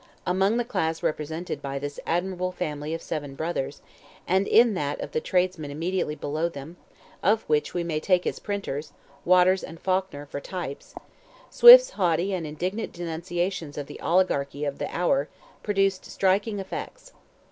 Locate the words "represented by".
1.03-1.77